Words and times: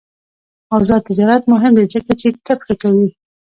آزاد 0.77 1.01
تجارت 1.09 1.43
مهم 1.53 1.73
دی 1.77 1.85
ځکه 1.93 2.11
چې 2.19 2.27
طب 2.45 2.59
ښه 2.65 2.75
کوي. 2.81 3.09